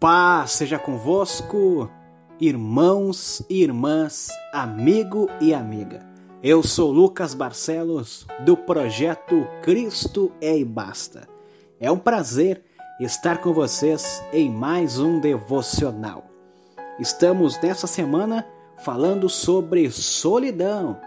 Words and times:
Paz 0.00 0.52
seja 0.52 0.78
convosco, 0.78 1.90
irmãos 2.40 3.44
e 3.50 3.62
irmãs, 3.62 4.30
amigo 4.50 5.28
e 5.42 5.52
amiga. 5.52 6.00
Eu 6.42 6.62
sou 6.62 6.90
Lucas 6.90 7.34
Barcelos, 7.34 8.26
do 8.46 8.56
projeto 8.56 9.46
Cristo 9.60 10.32
é 10.40 10.56
e 10.56 10.64
Basta. 10.64 11.28
É 11.78 11.92
um 11.92 11.98
prazer 11.98 12.64
estar 12.98 13.42
com 13.42 13.52
vocês 13.52 14.24
em 14.32 14.48
mais 14.50 14.98
um 14.98 15.20
devocional. 15.20 16.30
Estamos 16.98 17.60
nessa 17.60 17.86
semana 17.86 18.46
falando 18.78 19.28
sobre 19.28 19.90
solidão, 19.90 20.98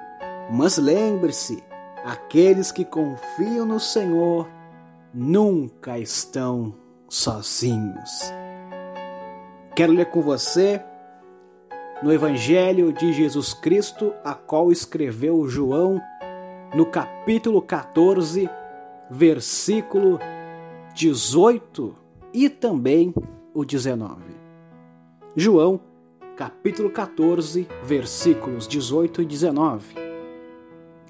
mas 0.51 0.77
lembre-se: 0.77 1.63
aqueles 2.05 2.71
que 2.71 2.85
confiam 2.85 3.65
no 3.65 3.79
Senhor 3.79 4.47
nunca 5.11 5.97
estão 5.97 6.75
sozinhos. 7.09 8.31
Quero 9.75 9.91
ler 9.91 10.05
com 10.11 10.21
você 10.21 10.79
no 12.03 12.13
Evangelho 12.13 12.93
de 12.93 13.11
Jesus 13.11 13.55
Cristo, 13.55 14.13
a 14.23 14.35
qual 14.35 14.71
escreveu 14.71 15.47
João, 15.47 15.99
no 16.75 16.85
capítulo 16.85 17.59
14, 17.59 18.47
versículo 19.09 20.19
18 20.93 21.95
e 22.31 22.49
também 22.49 23.15
o 23.51 23.65
19. 23.65 24.21
João, 25.35 25.79
capítulo 26.37 26.91
14, 26.91 27.67
versículos 27.81 28.67
18 28.67 29.23
e 29.23 29.25
19. 29.25 29.95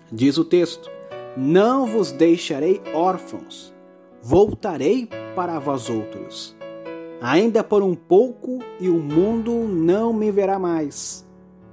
Diz 0.10 0.38
o 0.38 0.46
texto: 0.46 0.90
Não 1.36 1.86
vos 1.86 2.14
deixarei 2.14 2.82
órfãos, 2.94 3.74
voltarei 4.22 5.10
para 5.36 5.60
vós 5.60 5.90
outros. 5.90 6.56
Ainda 7.24 7.64
por 7.64 7.82
um 7.82 7.96
pouco 7.96 8.60
e 8.82 8.90
o 8.90 9.00
mundo 9.00 9.54
não 9.54 10.12
me 10.12 10.30
verá 10.30 10.60
mais. 10.60 11.26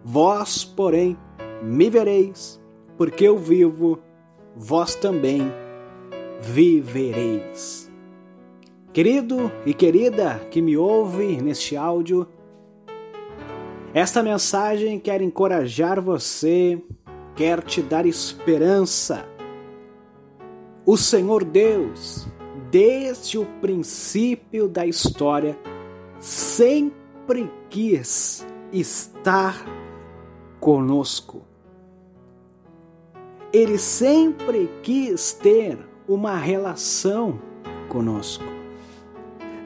Vós, 0.04 0.64
porém, 0.64 1.18
me 1.60 1.90
vereis, 1.90 2.62
porque 2.96 3.24
eu 3.24 3.36
vivo, 3.36 3.98
vós 4.54 4.94
também 4.94 5.52
vivereis. 6.40 7.90
Querido 8.92 9.50
e 9.66 9.74
querida 9.74 10.38
que 10.52 10.62
me 10.62 10.76
ouve 10.76 11.42
neste 11.42 11.76
áudio, 11.76 12.28
esta 13.92 14.22
mensagem 14.22 15.00
quer 15.00 15.20
encorajar 15.20 16.00
você, 16.00 16.80
quer 17.34 17.60
te 17.64 17.82
dar 17.82 18.06
esperança. 18.06 19.28
O 20.86 20.96
Senhor 20.96 21.42
Deus 21.42 22.29
desde 22.70 23.38
o 23.38 23.44
princípio 23.60 24.68
da 24.68 24.86
história, 24.86 25.58
sempre 26.18 27.50
quis 27.68 28.46
estar 28.72 29.64
conosco. 30.60 31.42
Ele 33.52 33.78
sempre 33.78 34.70
quis 34.82 35.32
ter 35.32 35.78
uma 36.06 36.36
relação 36.36 37.40
conosco. 37.88 38.44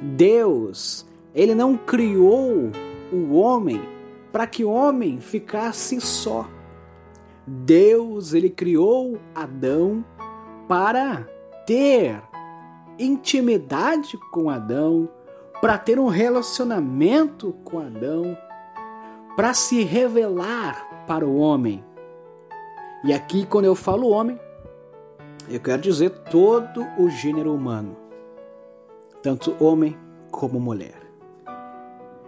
Deus, 0.01 1.07
ele 1.35 1.55
não 1.55 1.77
criou 1.77 2.71
o 3.13 3.35
homem 3.35 3.83
para 4.33 4.47
que 4.47 4.65
o 4.65 4.71
homem 4.71 5.21
ficasse 5.21 6.01
só. 6.01 6.49
Deus, 7.47 8.33
ele 8.33 8.49
criou 8.49 9.19
Adão 9.35 10.05
para 10.67 11.29
ter 11.67 12.23
intimidade 12.99 14.19
com 14.33 14.51
Adão, 14.51 15.09
para 15.61 15.79
ter 15.79 15.99
um 15.99 16.09
relacionamento 16.09 17.53
com 17.65 17.79
Adão, 17.79 18.37
para 19.37 19.55
se 19.55 19.83
revelar 19.83 21.05
para 21.07 21.27
o 21.27 21.37
homem. 21.37 21.85
E 23.03 23.13
aqui, 23.13 23.47
quando 23.47 23.65
eu 23.65 23.75
falo 23.75 24.09
homem, 24.09 24.39
eu 25.49 25.61
quero 25.61 25.83
dizer 25.83 26.11
todo 26.11 26.87
o 26.99 27.09
gênero 27.11 27.55
humano, 27.55 27.97
tanto 29.23 29.57
homem 29.63 29.97
como 30.31 30.59
mulher. 30.59 31.05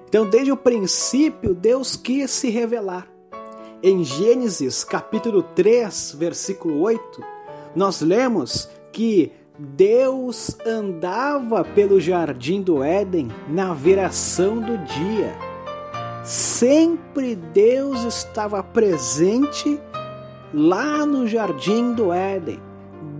Então, 0.08 0.28
desde 0.28 0.52
o 0.52 0.56
princípio, 0.56 1.54
Deus 1.54 1.96
quis 1.96 2.30
se 2.30 2.48
revelar. 2.50 3.08
Em 3.82 4.04
Gênesis 4.04 4.84
capítulo 4.84 5.42
3, 5.42 6.14
versículo 6.18 6.80
8, 6.80 7.22
nós 7.74 8.00
lemos 8.00 8.68
que 8.92 9.32
Deus 9.58 10.54
andava 10.66 11.64
pelo 11.64 11.98
jardim 11.98 12.60
do 12.60 12.84
Éden 12.84 13.28
na 13.48 13.72
viração 13.72 14.60
do 14.60 14.76
dia. 14.78 15.34
Sempre 16.22 17.34
Deus 17.34 18.02
estava 18.02 18.62
presente 18.62 19.80
lá 20.52 21.06
no 21.06 21.26
jardim 21.26 21.94
do 21.94 22.12
Éden. 22.12 22.60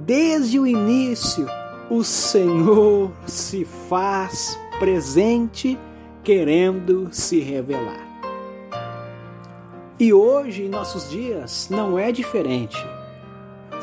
Desde 0.05 0.59
o 0.59 0.67
início, 0.67 1.47
o 1.89 2.05
Senhor 2.05 3.11
se 3.27 3.65
faz 3.65 4.59
presente, 4.79 5.79
querendo 6.23 7.09
se 7.13 7.41
revelar. 7.41 8.05
E 9.99 10.13
hoje, 10.13 10.65
em 10.65 10.69
nossos 10.69 11.09
dias, 11.09 11.69
não 11.71 11.99
é 11.99 12.13
diferente. 12.13 12.77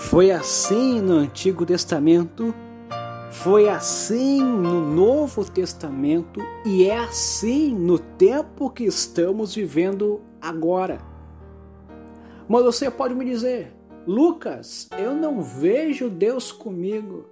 Foi 0.04 0.30
assim 0.30 1.02
no 1.02 1.14
Antigo 1.14 1.66
Testamento, 1.66 2.54
foi 3.32 3.68
assim 3.68 4.44
no 4.44 4.80
Novo 4.80 5.44
Testamento 5.50 6.40
e 6.64 6.86
é 6.86 6.98
assim 6.98 7.74
no 7.74 7.98
tempo 7.98 8.70
que 8.70 8.84
estamos 8.84 9.56
vivendo 9.56 10.22
agora. 10.40 11.00
Mas 12.48 12.64
você 12.64 12.92
pode 12.92 13.16
me 13.16 13.26
dizer, 13.26 13.74
Lucas, 14.06 14.88
eu 15.00 15.16
não 15.16 15.42
vejo 15.42 16.10
Deus 16.10 16.52
comigo. 16.52 17.26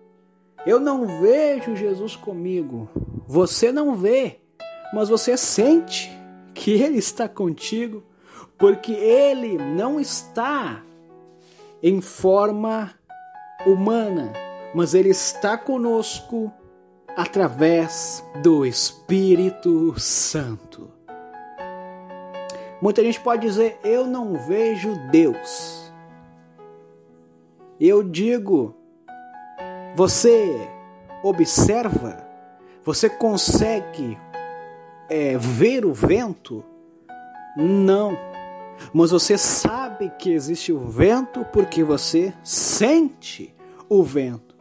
Eu 0.65 0.79
não 0.79 1.05
vejo 1.21 1.75
Jesus 1.75 2.15
comigo. 2.15 2.89
Você 3.27 3.71
não 3.71 3.93
vê, 3.93 4.39
mas 4.91 5.07
você 5.07 5.37
sente 5.37 6.09
que 6.53 6.71
Ele 6.71 6.97
está 6.97 7.27
contigo, 7.29 8.01
porque 8.57 8.93
Ele 8.93 9.57
não 9.57 9.99
está 9.99 10.81
em 11.83 12.01
forma 12.01 12.91
humana, 13.65 14.33
mas 14.73 14.93
Ele 14.93 15.09
está 15.09 15.57
conosco 15.57 16.51
através 17.15 18.23
do 18.41 18.65
Espírito 18.65 19.99
Santo. 19.99 20.89
Muita 22.81 23.03
gente 23.03 23.19
pode 23.19 23.41
dizer: 23.47 23.77
Eu 23.83 24.07
não 24.07 24.33
vejo 24.35 24.95
Deus. 25.11 25.91
Eu 27.79 28.03
digo: 28.03 28.75
Você 29.95 30.69
observa? 31.23 32.27
Você 32.83 33.07
consegue 33.09 34.17
é, 35.07 35.37
ver 35.37 35.85
o 35.85 35.93
vento? 35.93 36.63
Não. 37.55 38.30
Mas 38.93 39.11
você 39.11 39.37
sabe 39.37 40.11
que 40.17 40.31
existe 40.31 40.71
o 40.71 40.79
vento 40.79 41.45
porque 41.53 41.83
você 41.83 42.33
sente 42.43 43.53
o 43.87 44.03
vento. 44.03 44.55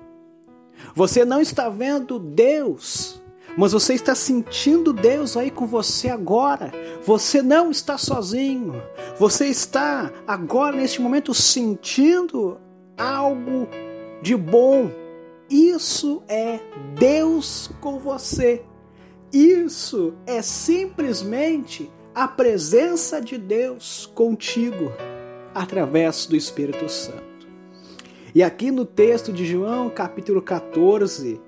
Você 0.95 1.25
não 1.25 1.41
está 1.41 1.69
vendo 1.69 2.19
Deus, 2.19 3.23
mas 3.57 3.73
você 3.73 3.95
está 3.95 4.15
sentindo 4.15 4.93
Deus 4.93 5.37
aí 5.37 5.51
com 5.51 5.67
você 5.67 6.09
agora. 6.09 6.73
Você 7.05 7.43
não 7.43 7.71
está 7.71 7.97
sozinho. 7.99 8.75
Você 9.19 9.47
está 9.47 10.11
agora, 10.27 10.77
neste 10.77 11.01
momento, 11.01 11.35
sentindo 11.35 12.59
algo 12.97 13.69
de 14.23 14.37
bom. 14.37 14.91
Isso 15.49 16.23
é 16.29 16.61
Deus 16.95 17.71
com 17.81 17.99
você. 17.99 18.63
Isso 19.33 20.15
é 20.27 20.43
simplesmente 20.43 21.91
a 22.15 22.27
presença 22.27 23.21
de 23.21 23.39
Deus 23.39 24.07
contigo 24.15 24.93
através 25.55 26.27
do 26.27 26.37
Espírito 26.37 26.89
Santo. 26.89 27.49
E 28.35 28.43
aqui 28.43 28.71
no 28.71 28.85
texto 28.85 29.33
de 29.33 29.45
João, 29.45 29.91
capítulo 29.91 30.41
14, 30.43 31.41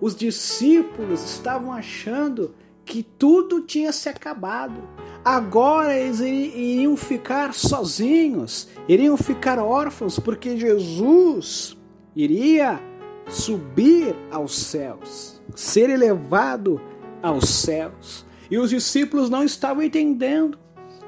os 0.00 0.14
discípulos 0.14 1.22
estavam 1.24 1.72
achando 1.72 2.54
que 2.84 3.02
tudo 3.02 3.60
tinha 3.62 3.92
se 3.92 4.08
acabado. 4.08 4.82
Agora 5.24 5.96
eles 5.96 6.20
iriam 6.20 6.96
ficar 6.96 7.54
sozinhos, 7.54 8.68
iriam 8.88 9.16
ficar 9.16 9.58
órfãos, 9.58 10.18
porque 10.18 10.56
Jesus 10.58 11.76
iria 12.16 12.80
subir 13.28 14.14
aos 14.30 14.56
céus, 14.56 15.40
ser 15.54 15.88
elevado 15.90 16.80
aos 17.22 17.48
céus. 17.48 18.26
E 18.52 18.58
os 18.58 18.70
discípulos 18.70 19.28
não 19.30 19.42
estavam 19.42 19.82
entendendo 19.82 20.58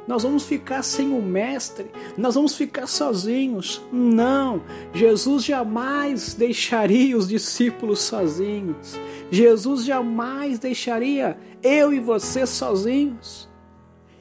nós 0.07 0.23
vamos 0.23 0.45
ficar 0.45 0.83
sem 0.83 1.13
o 1.17 1.23
Mestre, 1.23 1.91
nós 2.17 2.35
vamos 2.35 2.55
ficar 2.55 2.87
sozinhos. 2.87 3.81
Não, 3.91 4.63
Jesus 4.93 5.45
jamais 5.45 6.35
deixaria 6.35 7.17
os 7.17 7.27
discípulos 7.27 8.01
sozinhos. 8.01 8.99
Jesus 9.31 9.85
jamais 9.85 10.59
deixaria 10.59 11.39
eu 11.63 11.93
e 11.93 12.01
você 12.01 12.47
sozinhos. 12.47 13.49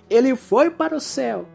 Ele 0.09 0.35
foi 0.37 0.69
para 0.69 0.95
o 0.95 1.01
céu, 1.01 1.45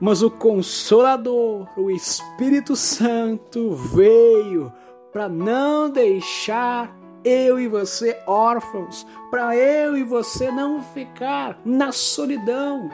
mas 0.00 0.20
o 0.20 0.30
Consolador, 0.30 1.68
o 1.78 1.90
Espírito 1.90 2.74
Santo, 2.74 3.72
veio 3.74 4.72
para 5.12 5.28
não 5.28 5.88
deixar 5.88 6.99
eu 7.24 7.60
e 7.60 7.68
você 7.68 8.18
órfãos, 8.26 9.06
para 9.30 9.56
eu 9.56 9.96
e 9.96 10.02
você 10.02 10.50
não 10.50 10.82
ficar 10.82 11.60
na 11.64 11.92
solidão. 11.92 12.90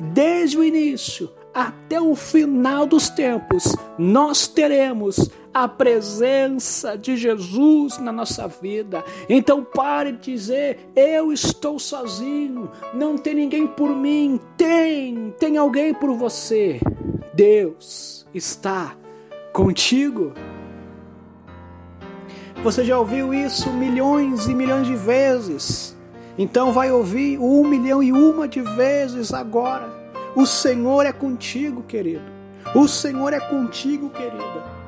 Desde 0.00 0.56
o 0.58 0.64
início 0.64 1.30
até 1.52 2.00
o 2.00 2.14
final 2.14 2.86
dos 2.86 3.08
tempos, 3.08 3.74
nós 3.98 4.46
teremos 4.46 5.28
a 5.52 5.66
presença 5.66 6.96
de 6.96 7.16
Jesus 7.16 7.98
na 7.98 8.12
nossa 8.12 8.46
vida. 8.46 9.04
Então 9.28 9.64
pare 9.64 10.12
de 10.12 10.32
dizer, 10.32 10.90
eu 10.94 11.32
estou 11.32 11.78
sozinho, 11.78 12.70
não 12.94 13.18
tem 13.18 13.34
ninguém 13.34 13.66
por 13.66 13.90
mim. 13.90 14.40
Tem, 14.56 15.34
tem 15.38 15.56
alguém 15.56 15.92
por 15.92 16.14
você. 16.14 16.80
Deus 17.34 18.26
está 18.32 18.96
contigo. 19.52 20.32
Você 22.62 22.84
já 22.84 22.98
ouviu 22.98 23.32
isso 23.32 23.70
milhões 23.70 24.48
e 24.48 24.54
milhões 24.54 24.86
de 24.86 24.96
vezes. 24.96 25.96
Então 26.36 26.72
vai 26.72 26.90
ouvir 26.90 27.38
um 27.38 27.64
milhão 27.64 28.02
e 28.02 28.12
uma 28.12 28.48
de 28.48 28.60
vezes 28.60 29.32
agora. 29.32 29.88
O 30.34 30.44
Senhor 30.44 31.06
é 31.06 31.12
contigo, 31.12 31.82
querido. 31.82 32.24
O 32.74 32.86
Senhor 32.86 33.32
é 33.32 33.40
contigo, 33.40 34.10
querida. 34.10 34.78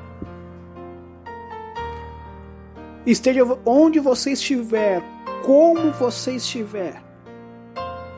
Esteja 3.07 3.43
onde 3.65 3.99
você 3.99 4.33
estiver, 4.33 5.03
como 5.45 5.91
você 5.93 6.33
estiver, 6.33 7.03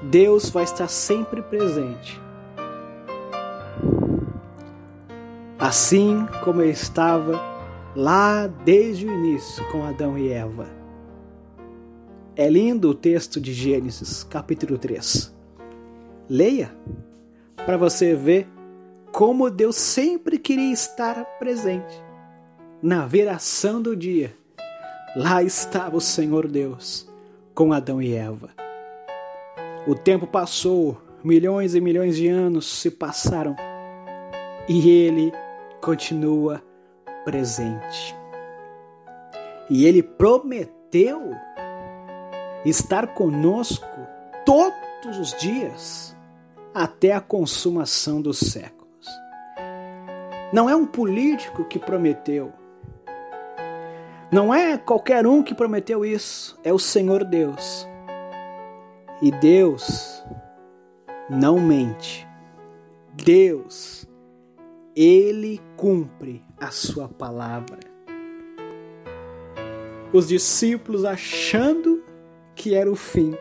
Deus 0.02 0.50
vai 0.50 0.64
estar 0.64 0.88
sempre 0.88 1.40
presente. 1.42 2.20
Assim 5.58 6.26
como 6.42 6.60
ele 6.60 6.72
estava 6.72 7.51
lá 7.94 8.46
desde 8.46 9.06
o 9.06 9.12
início 9.12 9.64
com 9.70 9.84
Adão 9.84 10.16
e 10.16 10.30
Eva. 10.30 10.66
É 12.34 12.48
lindo 12.48 12.88
o 12.88 12.94
texto 12.94 13.40
de 13.40 13.52
Gênesis, 13.52 14.24
capítulo 14.24 14.78
3. 14.78 15.34
Leia 16.28 16.74
para 17.56 17.76
você 17.76 18.14
ver 18.14 18.48
como 19.12 19.50
Deus 19.50 19.76
sempre 19.76 20.38
queria 20.38 20.72
estar 20.72 21.22
presente. 21.38 22.02
Na 22.82 23.06
viração 23.06 23.80
do 23.82 23.94
dia, 23.94 24.34
lá 25.14 25.42
estava 25.42 25.96
o 25.96 26.00
Senhor 26.00 26.48
Deus 26.48 27.08
com 27.54 27.72
Adão 27.72 28.00
e 28.00 28.14
Eva. 28.14 28.48
O 29.86 29.94
tempo 29.94 30.26
passou, 30.26 31.00
milhões 31.22 31.74
e 31.74 31.80
milhões 31.80 32.16
de 32.16 32.28
anos 32.28 32.80
se 32.80 32.90
passaram 32.90 33.54
e 34.68 34.88
ele 34.88 35.32
continua 35.82 36.62
presente. 37.24 38.16
E 39.68 39.86
ele 39.86 40.02
prometeu 40.02 41.32
estar 42.64 43.08
conosco 43.08 43.86
todos 44.44 45.18
os 45.18 45.32
dias 45.40 46.16
até 46.74 47.12
a 47.12 47.20
consumação 47.20 48.20
dos 48.20 48.38
séculos. 48.38 49.06
Não 50.52 50.68
é 50.68 50.76
um 50.76 50.86
político 50.86 51.64
que 51.64 51.78
prometeu. 51.78 52.52
Não 54.30 54.52
é 54.52 54.78
qualquer 54.78 55.26
um 55.26 55.42
que 55.42 55.54
prometeu 55.54 56.04
isso, 56.04 56.58
é 56.64 56.72
o 56.72 56.78
Senhor 56.78 57.24
Deus. 57.24 57.86
E 59.20 59.30
Deus 59.30 60.24
não 61.28 61.60
mente. 61.60 62.26
Deus, 63.14 64.08
ele 64.94 65.60
cumpre 65.76 66.44
a 66.58 66.70
sua 66.70 67.08
palavra. 67.08 67.80
Os 70.12 70.28
discípulos 70.28 71.04
achando 71.04 72.02
que 72.54 72.74
era 72.74 72.90
o 72.90 72.96
fim. 72.96 73.34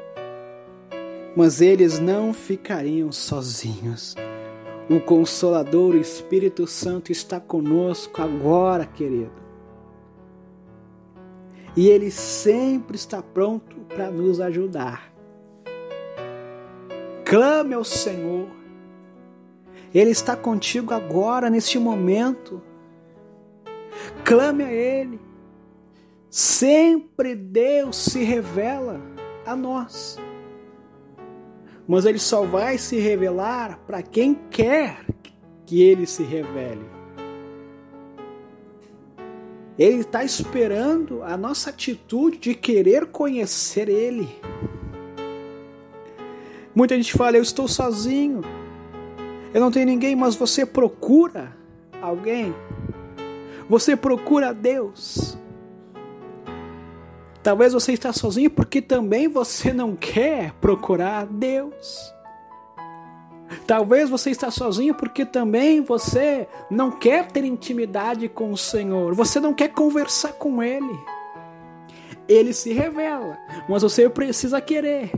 Mas 1.35 1.61
eles 1.61 1.99
não 1.99 2.33
ficariam 2.33 3.11
sozinhos. 3.11 4.15
O 4.89 4.99
Consolador, 4.99 5.95
o 5.95 5.99
Espírito 5.99 6.67
Santo, 6.67 7.11
está 7.11 7.39
conosco 7.39 8.21
agora, 8.21 8.85
querido. 8.85 9.31
E 11.75 11.87
ele 11.87 12.11
sempre 12.11 12.95
está 12.97 13.21
pronto 13.21 13.77
para 13.87 14.11
nos 14.11 14.41
ajudar. 14.41 15.13
Clame 17.25 17.73
ao 17.73 17.83
Senhor. 17.83 18.60
Ele 19.93 20.11
está 20.11 20.35
contigo 20.35 20.93
agora, 20.93 21.49
neste 21.49 21.77
momento. 21.77 22.61
Clame 24.23 24.63
a 24.63 24.71
Ele. 24.71 25.19
Sempre 26.29 27.35
Deus 27.35 27.97
se 27.97 28.23
revela 28.23 29.01
a 29.45 29.55
nós. 29.55 30.17
Mas 31.85 32.05
ele 32.05 32.19
só 32.19 32.45
vai 32.45 32.77
se 32.77 32.97
revelar 32.97 33.79
para 33.85 34.01
quem 34.01 34.33
quer 34.49 35.05
que 35.65 35.81
ele 35.81 36.05
se 36.05 36.23
revele. 36.23 36.85
Ele 39.77 40.01
está 40.01 40.23
esperando 40.23 41.23
a 41.23 41.35
nossa 41.35 41.69
atitude 41.69 42.37
de 42.37 42.53
querer 42.53 43.07
conhecer 43.07 43.89
Ele. 43.89 44.29
Muita 46.75 46.95
gente 46.95 47.13
fala: 47.13 47.37
Eu 47.37 47.41
estou 47.41 47.67
sozinho, 47.67 48.41
eu 49.53 49.59
não 49.59 49.71
tenho 49.71 49.85
ninguém, 49.85 50.15
mas 50.15 50.35
você 50.35 50.65
procura 50.65 51.55
alguém, 52.01 52.53
você 53.67 53.95
procura 53.95 54.53
Deus. 54.53 55.37
Talvez 57.43 57.73
você 57.73 57.93
está 57.93 58.13
sozinho 58.13 58.49
porque 58.51 58.81
também 58.81 59.27
você 59.27 59.73
não 59.73 59.95
quer 59.95 60.53
procurar 60.61 61.25
Deus. 61.25 62.13
Talvez 63.65 64.09
você 64.09 64.29
está 64.29 64.51
sozinho 64.51 64.93
porque 64.93 65.25
também 65.25 65.81
você 65.81 66.47
não 66.69 66.91
quer 66.91 67.27
ter 67.27 67.43
intimidade 67.43 68.29
com 68.29 68.51
o 68.51 68.57
Senhor. 68.57 69.13
Você 69.15 69.39
não 69.39 69.53
quer 69.53 69.69
conversar 69.69 70.33
com 70.33 70.61
Ele. 70.61 70.97
Ele 72.27 72.53
se 72.53 72.71
revela, 72.71 73.37
mas 73.67 73.81
você 73.81 74.07
precisa 74.09 74.61
querer. 74.61 75.11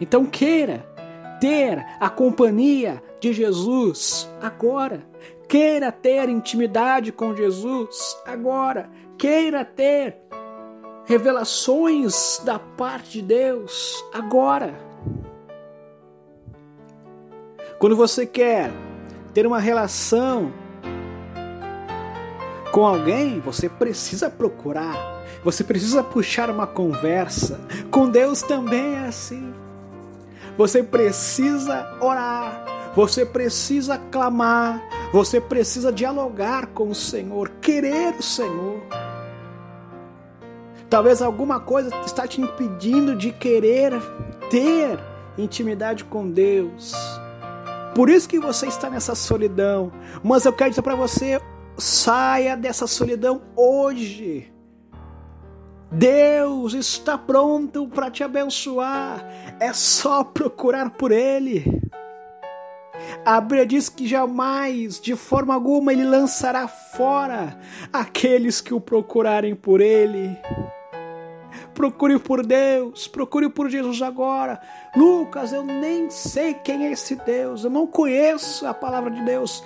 Então 0.00 0.24
queira 0.24 0.84
ter 1.40 1.84
a 2.00 2.08
companhia 2.08 3.02
de 3.20 3.32
Jesus 3.32 4.28
agora. 4.40 5.02
Queira 5.48 5.90
ter 5.90 6.28
intimidade 6.28 7.10
com 7.10 7.34
Jesus 7.34 8.16
agora. 8.26 8.90
Queira 9.16 9.64
ter 9.64 10.16
revelações 11.06 12.40
da 12.44 12.58
parte 12.58 13.12
de 13.12 13.22
Deus 13.22 14.04
agora. 14.12 14.74
Quando 17.78 17.96
você 17.96 18.26
quer 18.26 18.70
ter 19.32 19.46
uma 19.46 19.58
relação 19.58 20.52
com 22.72 22.84
alguém, 22.86 23.40
você 23.40 23.68
precisa 23.68 24.28
procurar, 24.28 25.24
você 25.42 25.64
precisa 25.64 26.02
puxar 26.02 26.50
uma 26.50 26.66
conversa. 26.66 27.58
Com 27.90 28.08
Deus 28.08 28.42
também 28.42 28.96
é 28.96 29.06
assim. 29.06 29.54
Você 30.58 30.82
precisa 30.82 31.96
orar, 32.00 32.64
você 32.92 33.24
precisa 33.24 33.96
clamar, 33.96 34.82
você 35.12 35.40
precisa 35.40 35.92
dialogar 35.92 36.66
com 36.66 36.88
o 36.90 36.94
Senhor, 36.96 37.48
querer 37.60 38.16
o 38.18 38.22
Senhor. 38.22 38.82
Talvez 40.90 41.22
alguma 41.22 41.60
coisa 41.60 41.94
está 42.04 42.26
te 42.26 42.40
impedindo 42.40 43.14
de 43.14 43.30
querer 43.30 43.92
ter 44.50 44.98
intimidade 45.38 46.02
com 46.02 46.28
Deus. 46.28 46.92
Por 47.94 48.10
isso 48.10 48.28
que 48.28 48.40
você 48.40 48.66
está 48.66 48.90
nessa 48.90 49.14
solidão. 49.14 49.92
Mas 50.24 50.44
eu 50.44 50.52
quero 50.52 50.70
dizer 50.70 50.82
para 50.82 50.96
você, 50.96 51.40
saia 51.76 52.56
dessa 52.56 52.88
solidão 52.88 53.42
hoje. 53.54 54.52
Deus 55.90 56.74
está 56.74 57.16
pronto 57.16 57.88
para 57.88 58.10
te 58.10 58.22
abençoar. 58.22 59.24
É 59.58 59.72
só 59.72 60.22
procurar 60.22 60.90
por 60.90 61.10
Ele. 61.10 61.64
A 63.24 63.40
Bíblia 63.40 63.66
diz 63.66 63.88
que 63.88 64.06
jamais, 64.06 65.00
de 65.00 65.16
forma 65.16 65.54
alguma, 65.54 65.92
Ele 65.92 66.04
lançará 66.04 66.68
fora 66.68 67.58
aqueles 67.92 68.60
que 68.60 68.74
o 68.74 68.80
procurarem 68.80 69.54
por 69.54 69.80
Ele. 69.80 70.36
procure 71.74 72.18
por 72.18 72.44
Deus, 72.44 73.06
procure 73.06 73.48
por 73.48 73.70
Jesus 73.70 74.02
agora. 74.02 74.60
Lucas, 74.96 75.52
eu 75.52 75.64
nem 75.64 76.10
sei 76.10 76.54
quem 76.54 76.86
é 76.86 76.92
esse 76.92 77.14
Deus, 77.14 77.64
eu 77.64 77.70
não 77.70 77.86
conheço 77.86 78.66
a 78.66 78.74
palavra 78.74 79.10
de 79.10 79.22
Deus. 79.22 79.62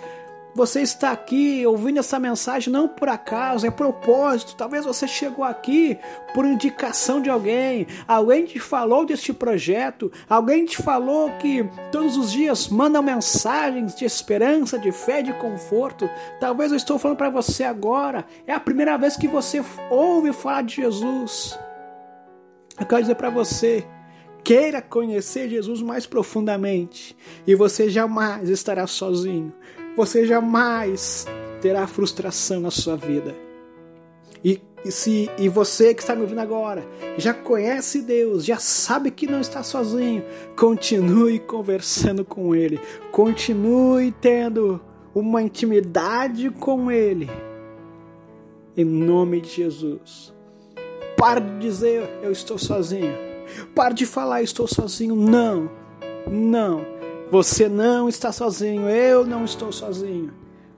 Você 0.55 0.83
está 0.83 1.13
aqui 1.13 1.67
ouvindo 1.67 1.99
essa 1.99 2.19
mensagem 2.19 2.71
não 2.71 2.87
por 2.87 3.09
acaso, 3.09 3.67
é 3.67 3.71
propósito. 3.71 4.55
Talvez 4.55 4.85
você 4.85 5.09
chegou 5.09 5.43
aqui 5.43 5.99
por 6.35 6.45
indicação 6.45 7.23
de 7.23 7.31
alguém, 7.31 7.87
alguém 8.07 8.45
te 8.45 8.61
falou 8.61 9.07
deste 9.07 9.33
projeto, 9.33 10.13
alguém 10.29 10.67
te 10.67 10.77
falou 10.83 11.31
que 11.39 11.67
todos 11.91 12.19
os 12.19 12.31
dias 12.31 12.69
manda 12.69 13.01
mensagens 13.01 13.95
de 13.95 14.05
esperança, 14.05 14.79
de 14.79 14.93
fé, 14.93 15.23
de 15.23 15.33
conforto. 15.33 16.09
Talvez 16.39 16.71
eu 16.71 16.77
estou 16.77 16.99
falando 16.99 17.17
para 17.17 17.31
você 17.31 17.65
agora, 17.65 18.27
é 18.47 18.53
a 18.53 18.61
primeira 18.61 18.99
vez 18.99 19.17
que 19.17 19.27
você 19.27 19.65
ouve 19.91 20.35
falar 20.35 20.63
de 20.63 20.77
Jesus. 20.77 21.59
Eu 22.79 22.85
quero 22.85 23.01
dizer 23.01 23.15
para 23.15 23.31
você, 23.31 23.87
queira 24.45 24.83
conhecer 24.83 25.49
Jesus 25.49 25.81
mais 25.81 26.05
profundamente 26.05 27.17
e 27.47 27.55
você 27.55 27.89
jamais 27.89 28.51
estará 28.51 28.87
sozinho. 28.87 29.53
Você 29.97 30.27
jamais 30.27 31.27
terá 31.61 31.87
frustração 31.87 32.61
na 32.61 32.71
sua 32.71 32.97
vida. 32.97 33.35
E, 34.45 34.61
e, 34.85 34.91
se, 34.91 35.31
e 35.39 35.49
você 35.49 35.95
que 35.95 36.01
está 36.01 36.15
me 36.15 36.23
ouvindo 36.23 36.41
agora 36.41 36.85
já 37.17 37.33
conhece 37.33 38.03
Deus, 38.03 38.45
já 38.45 38.57
sabe 38.57 39.11
que 39.11 39.27
não 39.27 39.41
está 39.41 39.63
sozinho, 39.63 40.25
continue 40.57 41.39
conversando 41.39 42.25
com 42.25 42.55
Ele, 42.55 42.81
continue 43.11 44.11
tendo 44.13 44.81
uma 45.15 45.43
intimidade 45.43 46.51
com 46.51 46.91
Ele. 46.91 47.31
Em 48.77 48.85
nome 48.85 49.41
de 49.43 49.51
Jesus. 49.51 50.33
Pare 51.17 51.41
de 51.41 51.59
dizer 51.59 52.09
eu 52.23 52.33
estou 52.33 52.59
sozinho. 52.59 53.15
Pare 53.75 53.95
de 53.95 54.07
falar 54.07 54.43
estou 54.43 54.67
sozinho. 54.67 55.15
Não, 55.15 55.71
não. 56.27 57.02
Você 57.33 57.67
não 57.67 58.11
está 58.11 58.31
sozinho, 58.31 58.91
eu 58.91 59.25
não 59.25 59.47
estou 59.47 59.73
sozinho. 59.73 60.35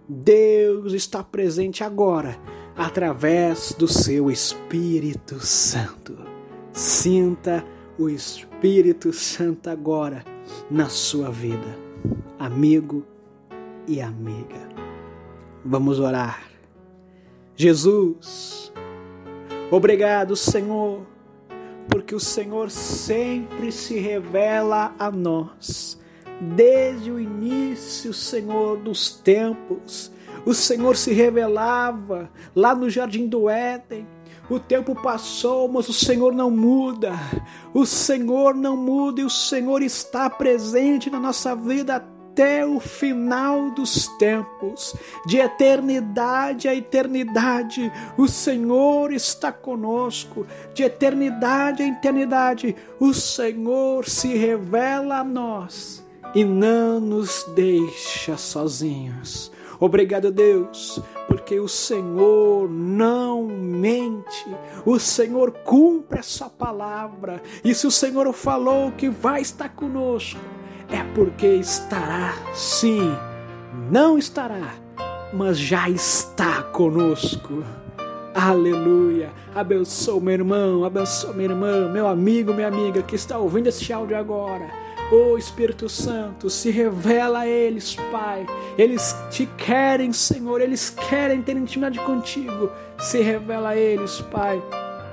Deus 0.08 0.92
está 0.92 1.20
presente 1.20 1.82
agora 1.82 2.38
através 2.76 3.74
do 3.76 3.88
seu 3.88 4.30
Espírito 4.30 5.44
Santo. 5.44 6.16
Sinta 6.72 7.64
o 7.98 8.08
Espírito 8.08 9.12
Santo 9.12 9.68
agora 9.68 10.24
na 10.70 10.88
sua 10.88 11.28
vida, 11.28 11.76
amigo 12.38 13.04
e 13.88 14.00
amiga. 14.00 14.68
Vamos 15.64 15.98
orar. 15.98 16.40
Jesus, 17.56 18.72
obrigado, 19.72 20.36
Senhor, 20.36 21.04
porque 21.88 22.14
o 22.14 22.20
Senhor 22.20 22.70
sempre 22.70 23.72
se 23.72 23.98
revela 23.98 24.94
a 24.96 25.10
nós 25.10 25.98
Desde 26.40 27.10
o 27.10 27.20
início, 27.20 28.12
Senhor, 28.12 28.78
dos 28.78 29.10
tempos, 29.10 30.10
o 30.44 30.52
Senhor 30.52 30.96
se 30.96 31.12
revelava 31.12 32.30
lá 32.54 32.74
no 32.74 32.90
jardim 32.90 33.26
do 33.26 33.48
Éden. 33.48 34.06
O 34.50 34.58
tempo 34.58 34.94
passou, 34.94 35.68
mas 35.68 35.88
o 35.88 35.92
Senhor 35.92 36.34
não 36.34 36.50
muda. 36.50 37.12
O 37.72 37.86
Senhor 37.86 38.54
não 38.54 38.76
muda 38.76 39.22
e 39.22 39.24
o 39.24 39.30
Senhor 39.30 39.82
está 39.82 40.28
presente 40.28 41.08
na 41.08 41.18
nossa 41.18 41.56
vida 41.56 41.96
até 41.96 42.66
o 42.66 42.78
final 42.80 43.70
dos 43.70 44.08
tempos, 44.18 44.94
de 45.24 45.38
eternidade 45.38 46.68
a 46.68 46.74
eternidade. 46.74 47.90
O 48.18 48.28
Senhor 48.28 49.12
está 49.12 49.50
conosco, 49.50 50.46
de 50.74 50.82
eternidade 50.82 51.82
a 51.82 51.86
eternidade. 51.86 52.76
O 53.00 53.14
Senhor 53.14 54.06
se 54.06 54.36
revela 54.36 55.20
a 55.20 55.24
nós 55.24 56.03
e 56.34 56.44
não 56.44 57.00
nos 57.00 57.44
deixa 57.54 58.36
sozinhos. 58.36 59.52
Obrigado, 59.78 60.30
Deus, 60.30 61.00
porque 61.26 61.58
o 61.58 61.68
Senhor 61.68 62.68
não 62.70 63.44
mente, 63.44 64.46
o 64.84 64.98
Senhor 64.98 65.50
cumpre 65.50 66.20
a 66.20 66.22
sua 66.22 66.48
palavra, 66.48 67.42
e 67.64 67.74
se 67.74 67.86
o 67.86 67.90
Senhor 67.90 68.32
falou 68.32 68.92
que 68.92 69.08
vai 69.08 69.42
estar 69.42 69.68
conosco, 69.70 70.40
é 70.88 71.02
porque 71.14 71.46
estará, 71.46 72.34
sim, 72.54 73.12
não 73.90 74.16
estará, 74.16 74.74
mas 75.32 75.58
já 75.58 75.88
está 75.90 76.62
conosco. 76.62 77.64
Aleluia! 78.34 79.32
Abençoa 79.54 80.20
meu 80.20 80.34
irmão, 80.34 80.84
abençoa 80.84 81.32
minha 81.32 81.50
irmã, 81.50 81.88
meu 81.88 82.06
amigo, 82.06 82.52
minha 82.52 82.66
amiga 82.68 83.02
que 83.02 83.14
está 83.14 83.38
ouvindo 83.38 83.68
esse 83.68 83.92
áudio 83.92 84.16
agora 84.16 84.83
Oh 85.16 85.38
Espírito 85.38 85.88
Santo, 85.88 86.50
se 86.50 86.72
revela 86.72 87.40
a 87.40 87.46
eles, 87.46 87.94
Pai. 88.10 88.44
Eles 88.76 89.14
te 89.30 89.46
querem, 89.46 90.12
Senhor. 90.12 90.60
Eles 90.60 90.90
querem 90.90 91.40
ter 91.40 91.56
intimidade 91.56 92.00
contigo. 92.00 92.68
Se 92.98 93.22
revela 93.22 93.68
a 93.68 93.76
eles, 93.76 94.20
Pai. 94.22 94.60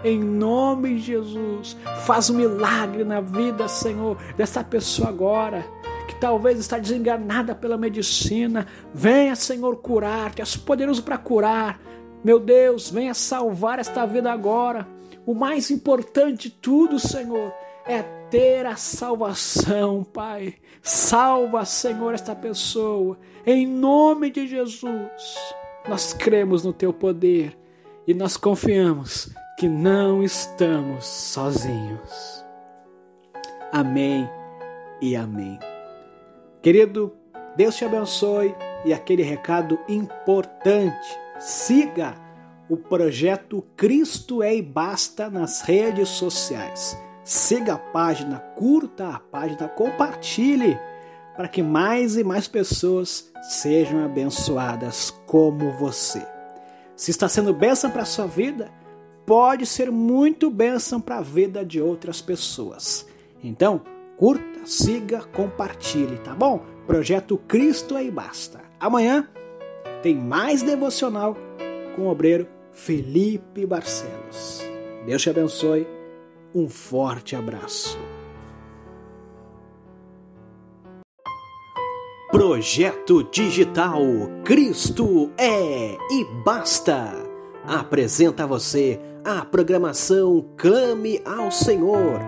Em 0.04 0.18
nome 0.20 0.96
de 0.96 1.02
Jesus, 1.02 1.78
faz 2.04 2.32
um 2.32 2.34
milagre 2.34 3.04
na 3.04 3.22
vida, 3.22 3.68
Senhor, 3.68 4.18
dessa 4.36 4.64
pessoa 4.64 5.10
agora 5.10 5.64
que 6.08 6.16
talvez 6.16 6.58
está 6.58 6.80
desenganada 6.80 7.54
pela 7.54 7.78
medicina. 7.78 8.66
Venha, 8.92 9.36
Senhor, 9.36 9.76
curar, 9.76 10.34
que 10.34 10.42
és 10.42 10.58
poderoso 10.58 11.04
para 11.04 11.20
curar. 11.20 11.80
Meu 12.24 12.40
Deus, 12.40 12.90
venha 12.90 13.14
salvar 13.14 13.78
esta 13.78 14.04
vida 14.08 14.32
agora. 14.32 14.88
O 15.28 15.36
mais 15.36 15.70
importante 15.70 16.50
de 16.50 16.56
tudo, 16.56 16.98
Senhor, 16.98 17.54
é 17.86 18.21
ter 18.32 18.66
a 18.66 18.78
salvação, 18.78 20.04
Pai. 20.06 20.56
Salva, 20.82 21.66
Senhor, 21.66 22.14
esta 22.14 22.34
pessoa. 22.34 23.20
Em 23.46 23.68
nome 23.68 24.32
de 24.32 24.48
Jesus, 24.48 25.36
nós 25.88 26.14
cremos 26.14 26.64
no 26.64 26.72
Teu 26.72 26.94
poder 26.94 27.56
e 28.08 28.14
nós 28.14 28.38
confiamos 28.38 29.30
que 29.60 29.68
não 29.68 30.24
estamos 30.24 31.06
sozinhos. 31.06 32.44
Amém 33.72 34.28
e 35.02 35.16
amém. 35.16 35.60
Querido, 36.62 37.14
Deus 37.58 37.76
te 37.76 37.84
abençoe 37.84 38.56
e 38.86 38.94
aquele 38.94 39.24
recado 39.24 39.78
importante. 39.90 41.20
Siga 41.38 42.16
o 42.70 42.78
projeto 42.78 43.62
Cristo 43.76 44.42
é 44.42 44.56
e 44.56 44.62
Basta 44.62 45.30
nas 45.30 45.62
redes 45.62 46.08
sociais 46.10 46.98
siga 47.24 47.74
a 47.74 47.78
página, 47.78 48.40
curta 48.56 49.10
a 49.10 49.20
página, 49.20 49.68
compartilhe 49.68 50.78
para 51.36 51.48
que 51.48 51.64
mais 51.64 52.18
e 52.18 52.24
mais 52.24 52.48
pessoas 52.48 53.32
sejam 53.42 54.04
abençoadas 54.04 55.12
como 55.26 55.72
você. 55.72 56.26
Se 56.96 57.12
está 57.12 57.28
sendo 57.28 57.54
bênção 57.54 57.90
para 57.90 58.04
a 58.04 58.06
sua 58.06 58.28
vida, 58.28 58.72
pode 59.26 59.66
ser 59.66 59.92
muito 59.92 60.50
bênção 60.50 61.00
para 61.02 61.18
a 61.18 61.22
vida 61.22 61.66
de 61.66 61.82
outras 61.82 62.22
pessoas. 62.22 63.08
Então, 63.44 63.82
curta, 64.18 64.66
siga, 64.66 65.24
compartilhe, 65.24 66.18
tá 66.20 66.34
bom? 66.36 66.64
Projeto 66.86 67.38
Cristo 67.48 67.96
aí 67.96 68.12
basta. 68.12 68.62
Amanhã 68.80 69.28
tem 70.04 70.16
mais 70.16 70.62
devocional 70.62 71.36
com 71.96 72.04
o 72.04 72.10
obreiro 72.10 72.48
Felipe 72.72 73.66
Barcelos. 73.66 74.62
Deus 75.06 75.22
te 75.22 75.30
abençoe 75.30 75.88
um 76.54 76.68
forte 76.68 77.36
abraço. 77.36 77.98
Projeto 82.32 83.24
Digital 83.24 84.02
Cristo 84.44 85.32
é 85.38 85.98
e 86.10 86.26
basta. 86.46 87.14
Apresenta 87.66 88.44
a 88.44 88.48
você 88.48 89.00
a 89.24 89.46
programação 89.46 90.46
Clame 90.58 91.22
ao 91.26 91.52
Senhor. 91.52 92.20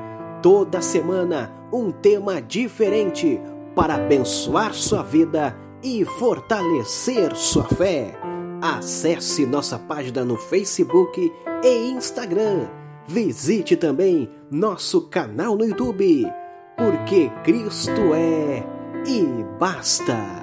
Toda 0.42 0.82
semana 0.82 1.52
um 1.72 1.92
tema 1.92 2.42
diferente 2.42 3.40
para 3.76 3.96
abençoar 3.96 4.74
sua 4.74 5.02
vida 5.04 5.58
e 5.82 6.06
fortalecer 6.06 7.36
sua 7.36 7.64
fé. 7.64 8.14
Acesse 8.62 9.46
nossa 9.46 9.80
página 9.80 10.24
no 10.24 10.38
Facebook 10.38 11.34
e 11.64 11.90
Instagram 11.90 12.83
Visite 13.08 13.76
também 13.76 14.30
nosso 14.50 15.10
canal 15.10 15.58
no 15.58 15.66
YouTube, 15.66 16.26
porque 16.78 17.30
Cristo 17.44 18.14
é 18.14 18.64
e 19.06 19.44
basta. 19.60 20.43